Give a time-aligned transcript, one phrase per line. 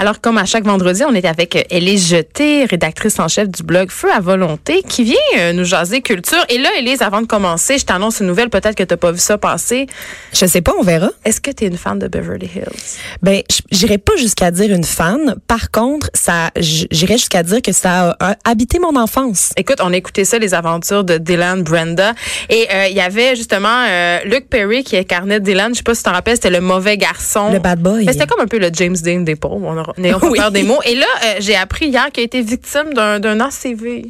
[0.00, 3.62] Alors, comme à chaque vendredi, on est avec euh, Élise Jeté, rédactrice en chef du
[3.62, 6.42] blog Feu à volonté, qui vient euh, nous jaser culture.
[6.48, 9.12] Et là, Élise, avant de commencer, je t'annonce une nouvelle, peut-être que tu n'as pas
[9.12, 9.84] vu ça passer.
[10.32, 11.10] Je sais pas, on verra.
[11.26, 12.98] Est-ce que tu es une fan de Beverly Hills?
[13.20, 15.34] Ben, j'irai pas jusqu'à dire une fan.
[15.46, 19.52] Par contre, ça, j'irai jusqu'à dire que ça a, a habité mon enfance.
[19.58, 22.14] Écoute, on a écouté ça, les aventures de Dylan Brenda.
[22.48, 25.74] Et euh, il y avait justement euh, Luke Perry qui incarnait Dylan.
[25.74, 27.52] Je sais pas si tu t'en rappelles, c'était le mauvais garçon.
[27.52, 28.06] Le bad boy.
[28.06, 29.66] Mais C'était comme un peu le James Dean des pauvres.
[29.66, 30.38] On aura- N'ayons pas Oui.
[30.38, 30.80] peur des mots.
[30.84, 34.06] Et là, euh, j'ai appris hier qu'il a été victime d'un d'un ACV.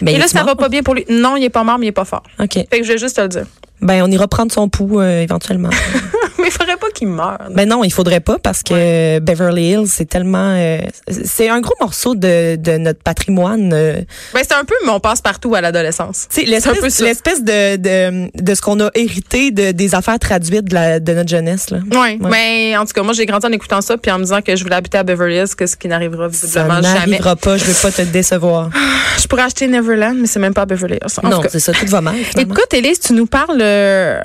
[0.00, 0.48] Ben, Et là, ça mort?
[0.48, 1.04] va pas bien pour lui.
[1.08, 2.22] Non, il est pas mort, mais il est pas fort.
[2.40, 2.52] OK.
[2.54, 3.46] Fait que je vais juste te le dire.
[3.82, 5.70] Ben, on ira prendre son pouls euh, éventuellement.
[6.38, 7.38] mais il faudrait pas qu'il meure.
[7.54, 10.54] ben non, il faudrait pas parce que Beverly Hills, c'est tellement...
[10.56, 13.70] euh, c'est un gros morceau de, de notre patrimoine.
[13.72, 14.00] euh.
[14.34, 16.26] Ben, c'est un peu mon passe-partout à l'adolescence.
[16.32, 17.40] Tu sais, C'est un peu l'espèce ça.
[17.40, 21.28] de, de, de ce qu'on a hérité de, des affaires traduites de, la, de notre
[21.30, 21.70] jeunesse.
[21.70, 21.78] Là.
[21.92, 24.40] Oui, mais en tout cas, moi, j'ai grandi en écoutant ça, puis en me disant
[24.42, 26.94] que je voulais habiter à Beverly Hills, que ce qui n'arrivera Ça visiblement jamais.
[26.94, 28.70] n'arrivera pas, je veux pas te décevoir.
[29.22, 31.20] Je pourrais acheter Neverland, mais c'est même pas à Beverly Hills.
[31.22, 32.16] En non, c'est ça, tout va mal.
[32.36, 34.20] Écoute, Élise, tu nous parles, euh,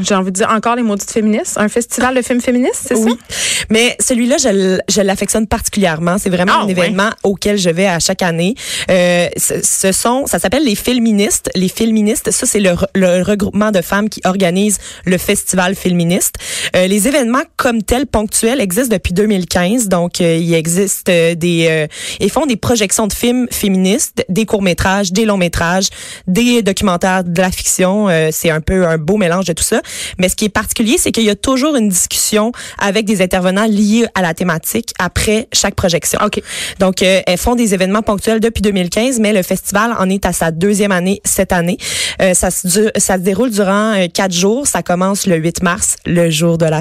[0.00, 3.12] j'ai envie de dire encore les maudites féministes, un festival de films féministes, c'est Oui.
[3.28, 3.64] ça?
[3.70, 6.16] Mais celui-là, je, je l'affectionne particulièrement.
[6.18, 6.72] C'est vraiment Ah, un ouais.
[6.72, 8.54] événement auquel je vais à chaque année.
[8.90, 11.50] Euh, ce, ce sont, ça s'appelle les Filministes.
[11.54, 16.34] Les Filministes, ça c'est le, le regroupement de femmes qui organisent le festival féministe.
[16.76, 19.88] Euh, les événements comme tels ponctuels existent depuis 2015.
[19.88, 21.88] Donc, il existe des,
[22.20, 25.88] ils font des projections de films féministes, des courts métrages, des longs métrages,
[26.26, 28.08] des documentaires, de la fiction.
[28.30, 29.80] C'est un peu un beau mélange de tout ça.
[30.18, 33.66] Mais ce qui est particulier, c'est qu'il y a toujours une discussion avec des intervenants
[33.66, 36.18] liés à la thématique après chaque projection.
[36.24, 36.40] OK.
[36.78, 40.32] Donc, euh, elles font des événements ponctuels depuis 2015, mais le festival en est à
[40.32, 41.78] sa deuxième année cette année.
[42.22, 44.66] Euh, ça, se, du- ça se déroule durant euh, quatre jours.
[44.66, 46.80] Ça commence le 8 mars, le jour de la Ah.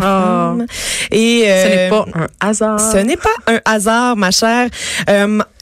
[0.57, 0.65] femme.
[1.11, 2.79] Et Ce n'est pas un hasard.
[2.79, 4.67] ce n'est pas un hasard, ma chère.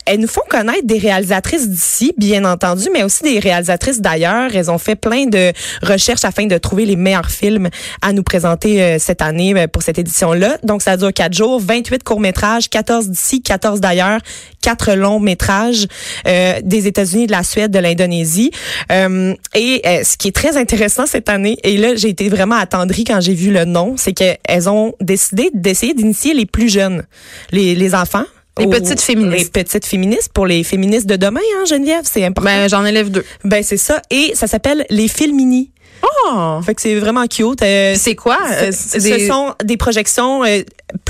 [0.06, 4.50] Elles nous font connaître des réalisatrices d'ici, bien entendu, mais aussi des réalisatrices d'ailleurs.
[4.54, 5.52] Elles ont fait plein de
[5.82, 7.70] recherches afin de trouver les meilleurs films
[8.02, 10.58] à nous présenter euh, cette année euh, pour cette édition-là.
[10.64, 14.20] Donc, ça dure quatre jours, 28 courts-métrages, 14 d'ici, 14 d'ailleurs,
[14.62, 15.88] quatre longs-métrages
[16.28, 18.52] euh, des États-Unis, de la Suède, de l'Indonésie.
[18.92, 22.56] Euh, et euh, ce qui est très intéressant cette année, et là, j'ai été vraiment
[22.56, 27.04] attendrie quand j'ai vu le nom, c'est qu'elles ont décidé d'essayer d'initier les plus jeunes,
[27.52, 28.26] les, les enfants.
[28.60, 29.56] Les petites féministes.
[29.56, 32.50] Les petites féministes pour les féministes de demain, hein, Geneviève, c'est important.
[32.50, 33.24] Ben, j'en élève deux.
[33.44, 34.02] Ben, c'est ça.
[34.10, 35.72] Et ça s'appelle les Filmini.
[36.04, 36.60] Oh!
[36.64, 37.62] Fait que c'est vraiment cute.
[37.62, 38.38] Euh, C'est quoi?
[38.52, 40.62] Euh, ce, sont des projections euh,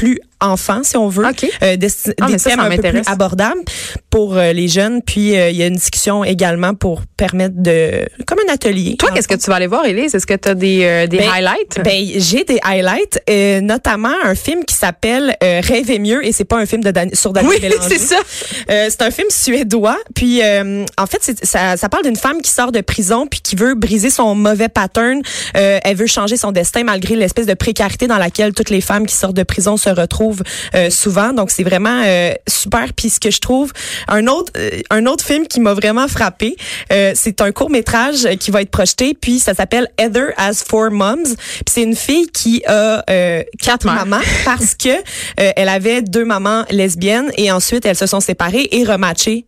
[0.02, 1.24] plus enfants, si on veut.
[1.24, 1.32] Euh,
[1.62, 3.62] Ah, des ça, thèmes ça un peu plus abordables
[4.10, 5.04] pour euh, les jeunes.
[5.04, 8.08] Puis, euh, il y a une discussion également pour permettre de...
[8.26, 8.96] Comme un atelier.
[8.98, 10.16] Toi, qu'est-ce que tu vas aller voir, Élise?
[10.16, 11.80] Est-ce que tu as des, des Ben, highlights?
[11.84, 13.22] Ben, j'ai des highlights,
[13.62, 17.34] notamment un film qui s'appelle Rêver mieux et c'est pas un film de Dan- sur
[17.34, 18.18] Daniel oui, c'est ça.
[18.68, 19.98] C'est un film suédois.
[20.16, 23.76] Puis, en fait, ça, ça parle d'une femme qui sort de prison puis qui veut
[23.76, 25.22] briser son mauvais pattern.
[25.54, 29.16] Elle veut changer son destin malgré l'espèce de précarité dans laquelle toutes les femmes qui
[29.16, 30.44] sortent de prison se retrouvent
[30.76, 31.34] euh, souvent.
[31.34, 32.94] Donc, c'est vraiment euh, super.
[32.96, 33.72] Puis, ce que je trouve,
[34.08, 36.56] un autre, euh, un autre film qui m'a vraiment frappé,
[36.92, 39.14] euh, c'est un court métrage qui va être projeté.
[39.20, 41.24] Puis, ça s'appelle Heather as Four Moms.
[41.24, 43.04] Puis, c'est une fille qui a
[43.62, 44.90] quatre mamans parce que
[45.38, 49.46] elle avait deux mamans lesbiennes et ensuite elles se sont séparées et rematchées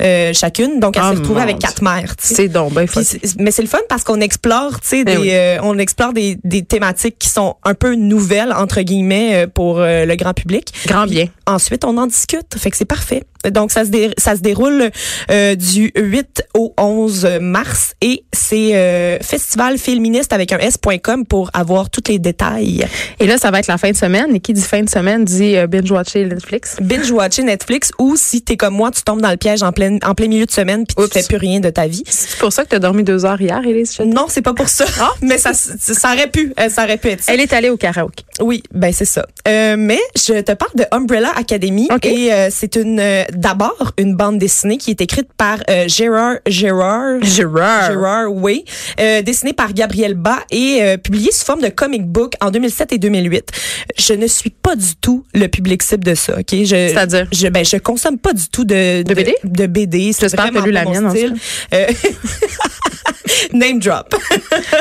[0.00, 0.80] euh, chacune.
[0.80, 2.14] Donc elle Oh, s'est retrouvée avec quatre mères.
[2.18, 3.06] C'est donc ben Puis
[3.38, 5.28] mais c'est le fun parce qu'on explore, tu sais, Eh des, oui.
[5.32, 9.78] euh, on explore des, des thématiques qui sont un peu nouvelles entre guillemets euh, pour
[9.80, 10.72] euh, le grand public.
[10.86, 11.26] Grand bien.
[11.46, 12.56] Ensuite, on en discute.
[12.56, 13.24] Fait que c'est parfait.
[13.50, 14.90] Donc, ça se, dé- ça se déroule
[15.30, 21.50] euh, du 8 au 11 mars et c'est euh, festival féministe avec un s.com pour
[21.54, 22.84] avoir tous les détails.
[23.18, 24.34] Et là, ça va être la fin de semaine.
[24.34, 26.76] Et qui dit fin de semaine dit euh, binge-watcher Netflix.
[26.80, 30.14] Binge-watcher Netflix ou si t'es comme moi, tu tombes dans le piège en plein, en
[30.14, 31.12] plein milieu de semaine puis tu Oups.
[31.12, 32.02] fais plus rien de ta vie.
[32.40, 33.62] Pour ça que tu as dormi deux heures hier?
[33.62, 34.04] Jeté?
[34.06, 34.84] Non, c'est pas pour ça.
[35.22, 37.32] mais ça, ça aurait pu, euh, ça aurait pu être ça.
[37.32, 38.24] Elle est allée au karaoké.
[38.40, 39.26] Oui, ben c'est ça.
[39.46, 42.06] Euh, mais je te parle de Umbrella Academy Ok.
[42.06, 46.36] et euh, c'est une euh, d'abord une bande dessinée qui est écrite par euh, Gérard
[46.46, 47.90] Gérard Gérard.
[47.92, 48.64] Gérard, oui,
[48.98, 52.94] euh, dessinée par Gabriel Bas et euh, publiée sous forme de comic book en 2007
[52.94, 53.50] et 2008.
[53.98, 56.46] Je ne suis pas du tout le public cible de ça, ok?
[56.66, 57.26] C'est-à-dire?
[57.32, 59.34] je ben je consomme pas du tout de De BD?
[59.44, 60.12] de, BD.
[60.12, 61.12] C'est J'espère que lu la mienne, en
[63.52, 64.14] Name drop.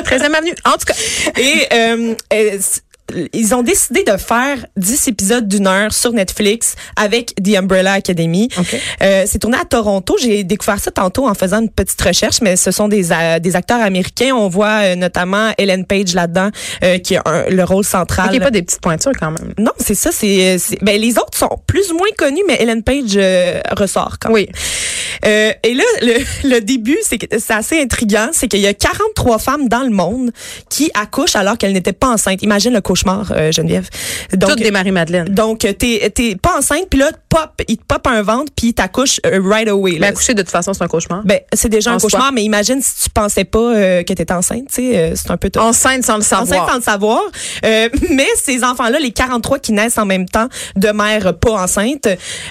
[0.05, 0.55] 13e avenue.
[0.65, 0.95] En tout cas,
[1.37, 2.15] Et euh,
[3.33, 8.49] ils ont décidé de faire 10 épisodes d'une heure sur Netflix avec The Umbrella Academy.
[8.57, 8.75] OK.
[9.01, 10.15] Euh, c'est tourné à Toronto.
[10.21, 13.55] J'ai découvert ça tantôt en faisant une petite recherche, mais ce sont des, euh, des
[13.55, 14.33] acteurs américains.
[14.35, 16.49] On voit euh, notamment Ellen Page là-dedans,
[16.83, 18.29] euh, qui a un- le rôle central.
[18.33, 19.53] OK, pas des petites pointures quand même.
[19.57, 20.11] Non, c'est ça.
[20.11, 23.17] C'est, ben, les autres sont plus ou moins connus, mais Ellen Page
[23.77, 24.35] ressort quand même.
[24.35, 24.49] Oui.
[25.25, 29.67] Euh, et là, le, le début, c'est assez intriguant, c'est qu'il y a 43 femmes
[29.67, 30.31] dans le monde
[30.69, 32.41] qui accouchent alors qu'elles n'étaient pas enceintes.
[32.41, 32.98] Imagine le cauchemar,
[33.31, 33.87] euh, Geneviève.
[34.33, 35.25] Donc, Toutes des Marie-Madeleine.
[35.29, 38.73] donc t'es t'es pas enceinte, puis là, pop, il te pop un ventre, puis il
[38.73, 39.93] t'accouche euh, right away.
[39.93, 40.07] Mais Là.
[40.07, 41.21] accoucher, de toute façon, c'est un cauchemar.
[41.25, 42.09] Ben, c'est déjà En un soi.
[42.09, 45.31] cauchemar, mais imagine si tu pensais pas euh, que t'étais enceinte, tu sais, euh, c'est
[45.31, 45.49] un peu.
[45.57, 46.69] Enceinte sans le Enceinte savoir.
[46.69, 47.21] sans le savoir.
[47.65, 52.07] Euh, mais ces enfants-là, les 43 qui naissent en même temps de mères pas enceintes,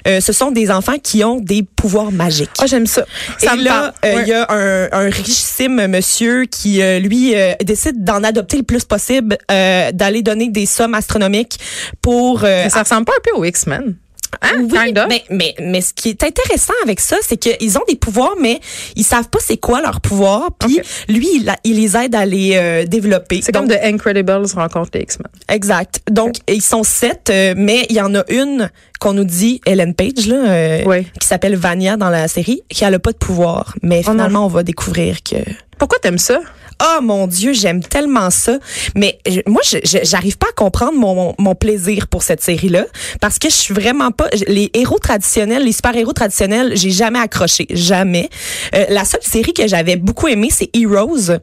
[0.06, 2.50] euh, ce sont des enfants qui ont des pouvoirs magiques.
[2.60, 3.04] Ah, j'aime ça.
[3.38, 4.28] Ça et me là, euh, il Ouais.
[4.28, 8.84] y a un, un richissime monsieur qui, euh, lui, euh, décide d'en adopter le plus
[8.84, 11.58] possible, euh, d'aller donner des sommes astronomiques
[12.00, 12.44] pour...
[12.44, 13.96] euh, ça ressemble pas un peu aux X-Men.
[14.42, 14.56] Hein?
[14.60, 15.06] oui, Kind of.
[15.08, 18.60] mais, mais, mais ce qui est intéressant avec ça, c'est qu'ils ont des pouvoirs, mais
[18.94, 20.50] ils savent pas c'est quoi leurs pouvoirs.
[20.58, 23.40] Puis lui, il, a- il les aide à les euh, développer.
[23.42, 25.28] C'est comme The Incredibles rencontre les X-Men.
[25.48, 26.02] Exact.
[26.10, 28.70] Donc, ils sont sept, euh, mais il y en a une
[29.00, 31.06] qu'on nous dit, Ellen Page, là, euh, Oui.
[31.18, 33.74] qui s'appelle Vania dans la série, qui a pas de pouvoir.
[33.82, 35.36] Mais Oh finalement, on va découvrir que...
[35.78, 36.40] Pourquoi t'aimes ça?
[36.80, 38.58] Oh mon Dieu, j'aime tellement ça.
[38.94, 39.62] Mais je- moi,
[40.04, 42.84] j'arrive pas à comprendre mon, mon, mon plaisir pour cette série-là.
[43.20, 44.28] Parce que je suis vraiment pas...
[44.46, 47.66] Les héros traditionnels, les super-héros traditionnels, j'ai jamais accroché.
[47.70, 48.28] Jamais.
[48.76, 51.38] Euh, la seule série que j'avais beaucoup aimée, c'est Heroes.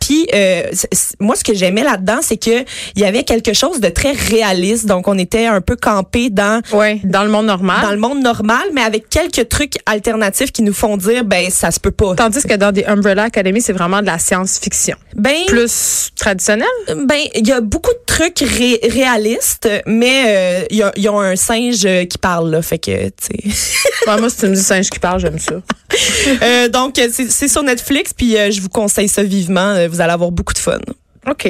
[0.00, 0.64] Puis euh,
[1.18, 2.64] moi, ce que j'aimais là-dedans, c'est que
[2.94, 4.84] il y avait quelque chose de très réaliste.
[4.84, 7.00] Donc, on était un peu campé dans Oui.
[7.04, 7.80] Dans le monde normal.
[7.82, 11.70] dans le monde normal, mais avec quelques trucs alternatifs qui nous font dire, ben ça
[11.70, 12.14] se peut pas.
[12.16, 14.96] Tandis que dans The Umbrella Academy, c'est vraiment de la science-fiction.
[15.14, 16.66] Ben, Plus traditionnelle?
[17.04, 21.02] Ben, il y a beaucoup de trucs ré- réalistes, mais euh, il y, a, il
[21.02, 23.80] y a un singe euh, qui parle, là, fait que, tu sais.
[24.06, 25.54] Ouais, moi, si tu me dis singe qui parle, j'aime ça.
[26.42, 29.74] Euh, donc, euh, c'est sur Netflix, puis euh, je vous conseille ça vivement.
[29.74, 30.78] Euh, Vous allez avoir beaucoup de fun.
[31.30, 31.48] OK.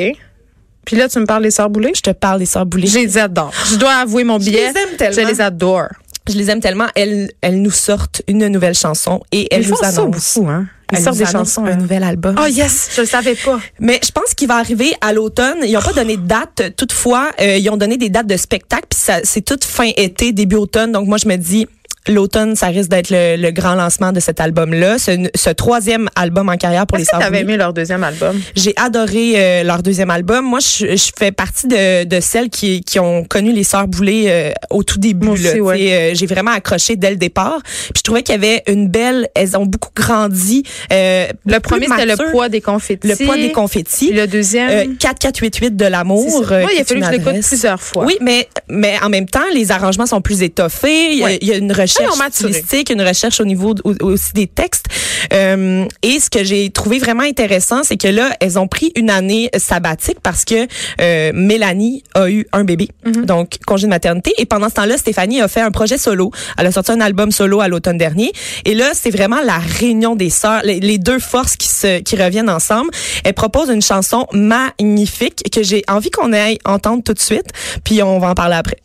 [0.84, 1.92] Puis là, tu me parles des Sœurs Boulay?
[1.96, 2.86] Je te parle des Sœurs Boulay.
[2.86, 3.52] Je les adore.
[3.70, 4.72] Je dois avouer mon billet.
[4.72, 5.22] les aime tellement.
[5.22, 5.88] Je les adore.
[6.28, 6.86] Je les aime tellement.
[6.94, 10.40] Elles, elles nous sortent une nouvelle chanson et elles Ils nous font ça annoncent.
[10.40, 10.66] beaucoup, hein?
[10.92, 11.64] Ils sortent des chansons.
[11.64, 11.76] un hein.
[11.76, 12.36] nouvel album.
[12.42, 13.58] Oh yes, je le savais pas.
[13.80, 15.58] Mais je pense qu'il va arriver à l'automne.
[15.64, 16.74] Ils n'ont pas donné de date.
[16.76, 18.84] Toutefois, euh, ils ont donné des dates de spectacle.
[18.90, 20.92] Puis ça- c'est toute fin été, début automne.
[20.92, 21.66] Donc moi, je me dis,
[22.08, 24.98] l'automne, ça risque d'être le, le grand lancement de cet album-là.
[24.98, 28.40] Ce, ce troisième album en carrière pour les Sœurs t'avais aimé leur deuxième album?
[28.56, 30.44] J'ai adoré euh, leur deuxième album.
[30.44, 34.24] Moi, je, je fais partie de, de celles qui, qui ont connu les Sœurs Boulay
[34.28, 35.28] euh, au tout début.
[35.28, 35.92] Ouais.
[35.92, 37.60] Euh, J'ai vraiment accroché dès le départ.
[37.64, 39.28] Puis je trouvais qu'il y avait une belle...
[39.34, 40.62] Elles ont beaucoup grandi.
[40.92, 43.08] euh, Le premier, c'était le poids des confettis.
[43.08, 44.12] Le poids des confettis.
[44.12, 44.68] Le deuxième?
[44.70, 46.52] Euh, 4488 de c'est l'amour.
[46.52, 48.04] euh, Moi, il a fallu que je l'écoute plusieurs fois.
[48.04, 51.12] Oui, mais mais en même temps, les arrangements sont plus étoffés.
[51.12, 51.38] Il y a- Ouais.
[51.40, 52.18] il y, a une ils recherche
[52.52, 54.86] stylistique, une recherche au niveau au- aussi des textes.
[55.32, 59.10] Euh, et ce que j'ai trouvé vraiment intéressant, c'est que là, elles ont pris une
[59.10, 60.66] année sabbatique parce que
[61.00, 63.24] euh, Mélanie a eu un bébé, Mm-hmm.
[63.26, 64.32] donc congé de maternité.
[64.38, 66.30] Et pendant ce temps-là, Stéphanie a fait un projet solo.
[66.58, 68.32] Elle a sorti un album solo à l'automne dernier.
[68.64, 72.16] Et là, c'est vraiment la réunion des sœurs, les, les deux forces qui se qui
[72.16, 72.90] reviennent ensemble.
[73.24, 77.46] Elle propose une chanson magnifique que j'ai envie qu'on aille entendre tout de suite.
[77.84, 78.78] Puis on va en parler après.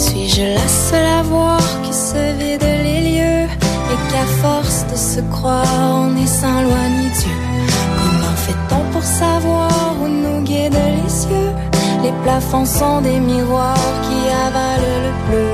[0.00, 3.48] Suis-je la seule à voir que se vide les lieux
[3.92, 7.36] et qu'à force de se croire, on est sans loi ni Dieu?
[7.98, 11.52] Comment fait-on pour savoir où nous guident les cieux?
[12.02, 15.48] Les plafonds sont des miroirs qui avalent le bleu.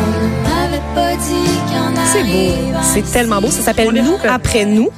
[0.00, 2.78] On ne m'avait pas dit qu'en C'est beau.
[2.82, 3.50] C'est tellement beau.
[3.50, 4.88] Ça s'appelle Nous après nous.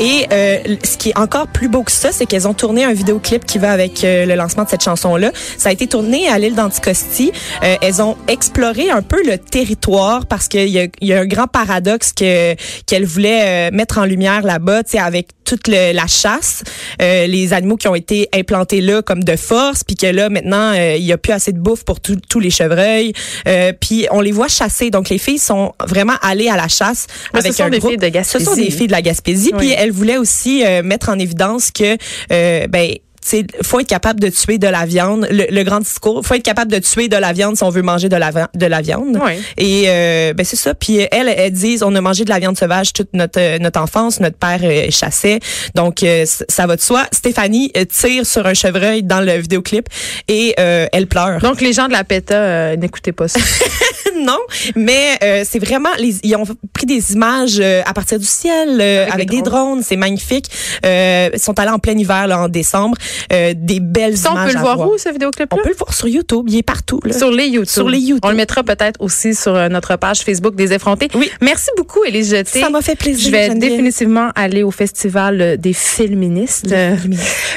[0.00, 2.92] Et euh, ce qui est encore plus beau que ça, c'est qu'elles ont tourné un
[2.92, 5.32] vidéoclip qui va avec euh, le lancement de cette chanson-là.
[5.58, 7.32] Ça a été tourné à l'île d'Anticosti.
[7.62, 11.46] Euh, elles ont exploré un peu le territoire parce qu'il y y a un grand
[11.46, 12.54] paradoxe que
[12.86, 16.62] qu'elles voulaient euh, mettre en lumière là-bas, tu avec toute le- la chasse,
[17.02, 20.72] euh, les animaux qui ont été implantés là comme de force, puis que là maintenant
[20.72, 23.12] euh, il y a plus assez de bouffe pour tous les chevreuils,
[23.46, 24.88] euh, puis on les voit chasser.
[24.90, 27.78] Donc les filles sont vraiment allées à la chasse Mais ce avec sont un des
[27.80, 27.90] groupe.
[27.90, 28.44] filles de Gaspésie.
[28.44, 29.58] Ce sont des filles de la Gaspésie, Oui.
[29.58, 31.98] puis elles voulaient aussi euh, mettre en évidence que
[32.32, 32.92] euh, ben
[33.32, 35.26] il faut être capable de tuer de la viande.
[35.30, 37.82] Le, le grand discours, faut être capable de tuer de la viande si on veut
[37.82, 39.18] manger de la, de la viande.
[39.22, 39.32] Oui.
[39.56, 40.74] Et euh, ben c'est ça.
[40.74, 43.80] Puis elles, elles disent, on a mangé de la viande sauvage toute notre euh, notre
[43.80, 44.20] enfance.
[44.20, 45.40] Notre père euh, chassait,
[45.74, 47.04] donc euh, ça va de soi.
[47.12, 49.88] Stéphanie euh, tire sur un chevreuil dans le vidéoclip
[50.28, 51.40] et euh, elle pleure.
[51.40, 53.40] Donc, les gens de la PETA, euh, n'écoutez pas ça.
[54.22, 54.38] non,
[54.76, 58.80] mais euh, c'est vraiment les, ils ont pris des images euh, à partir du ciel
[58.80, 60.46] euh, Avec avec, des drones, c'est magnifique.
[60.84, 62.96] Euh, ils sont allés en plein hiver là en décembre,
[63.32, 64.88] euh, des belles Ça, on peut le voir voir.
[64.90, 67.12] où, ce vidéoclip On peut le voir sur YouTube, il est partout là.
[67.12, 67.68] Sur les YouTube.
[67.68, 68.24] Sur les YouTube.
[68.24, 71.08] On le mettra peut-être aussi sur euh, notre page Facebook des effrontés.
[71.14, 71.30] Oui.
[71.40, 72.60] Merci beaucoup, Élise Jeté.
[72.60, 73.26] Ça m'a fait plaisir.
[73.26, 73.70] Je vais Geneviève.
[73.70, 76.74] définitivement aller au festival des féministes.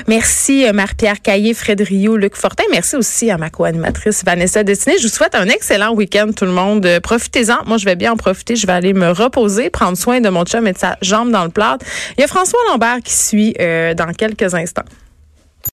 [0.07, 2.63] Merci Marie-Pierre Caillé, Fred Rio, Luc Fortin.
[2.71, 4.95] Merci aussi à ma co-animatrice Vanessa Destiné.
[4.97, 6.54] Je vous souhaite un excellent week-end tout le monde.
[6.57, 7.65] Euh, Profitez-en.
[7.65, 8.55] Moi, je vais bien en profiter.
[8.55, 11.43] Je vais aller me reposer, prendre soin de mon chum et de sa jambe dans
[11.43, 11.77] le plat.
[12.17, 14.85] Il y a François Lambert qui suit euh, dans quelques instants.